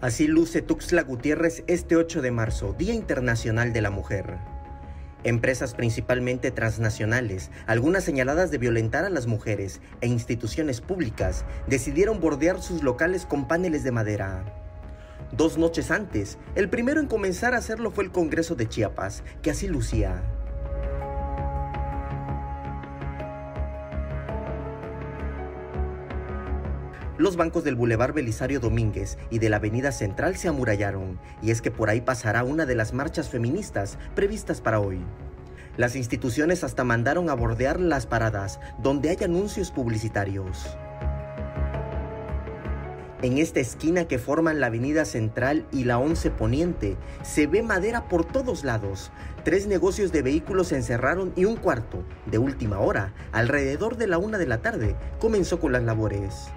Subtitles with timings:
[0.00, 4.38] Así luce Tuxtla Gutiérrez este 8 de marzo, Día Internacional de la Mujer.
[5.24, 12.62] Empresas principalmente transnacionales, algunas señaladas de violentar a las mujeres e instituciones públicas, decidieron bordear
[12.62, 14.42] sus locales con paneles de madera.
[15.32, 19.50] Dos noches antes, el primero en comenzar a hacerlo fue el Congreso de Chiapas, que
[19.50, 20.22] así lucía.
[27.20, 31.60] Los bancos del Boulevard Belisario Domínguez y de la Avenida Central se amurallaron, y es
[31.60, 35.00] que por ahí pasará una de las marchas feministas previstas para hoy.
[35.76, 40.78] Las instituciones hasta mandaron a bordear las paradas donde hay anuncios publicitarios.
[43.20, 48.08] En esta esquina que forman la Avenida Central y la 11 Poniente, se ve madera
[48.08, 49.12] por todos lados.
[49.44, 54.16] Tres negocios de vehículos se encerraron y un cuarto, de última hora, alrededor de la
[54.16, 56.50] una de la tarde, comenzó con las labores.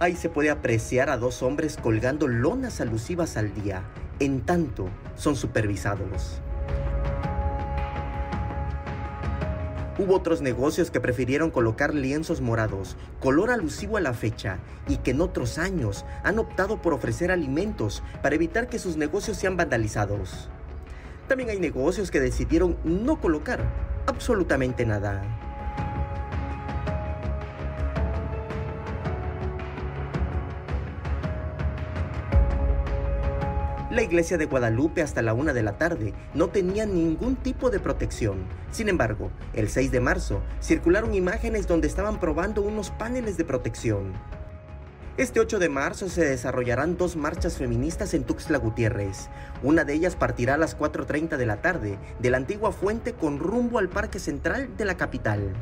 [0.00, 3.82] Ahí se puede apreciar a dos hombres colgando lonas alusivas al día,
[4.20, 6.40] en tanto son supervisados.
[9.98, 15.10] Hubo otros negocios que prefirieron colocar lienzos morados, color alusivo a la fecha, y que
[15.10, 20.48] en otros años han optado por ofrecer alimentos para evitar que sus negocios sean vandalizados.
[21.26, 23.64] También hay negocios que decidieron no colocar
[24.06, 25.47] absolutamente nada.
[33.90, 37.80] La iglesia de Guadalupe hasta la una de la tarde no tenía ningún tipo de
[37.80, 38.44] protección.
[38.70, 44.12] Sin embargo, el 6 de marzo circularon imágenes donde estaban probando unos paneles de protección.
[45.16, 49.30] Este 8 de marzo se desarrollarán dos marchas feministas en Tuxtla Gutiérrez.
[49.62, 53.38] Una de ellas partirá a las 4.30 de la tarde de la antigua fuente con
[53.38, 55.54] rumbo al Parque Central de la capital.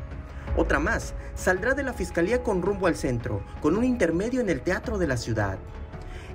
[0.57, 4.63] Otra más saldrá de la Fiscalía con rumbo al centro, con un intermedio en el
[4.63, 5.59] Teatro de la Ciudad.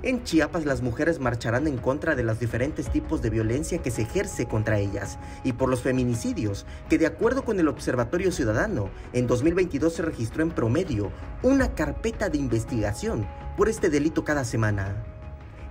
[0.04, 4.02] En Chiapas las mujeres marcharán en contra de los diferentes tipos de violencia que se
[4.02, 9.28] ejerce contra ellas y por los feminicidios, que de acuerdo con el Observatorio Ciudadano, en
[9.28, 11.12] 2022 se registró en promedio
[11.44, 15.04] una carpeta de investigación por este delito cada semana.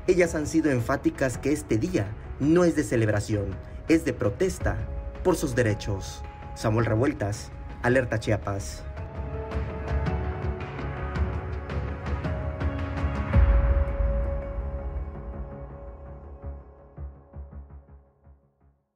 [0.07, 2.07] Ellas han sido enfáticas que este día
[2.39, 3.47] no es de celebración,
[3.89, 4.77] es de protesta
[5.25, 6.23] por sus derechos.
[6.55, 7.51] Samuel Revueltas,
[7.83, 8.83] Alerta Chiapas.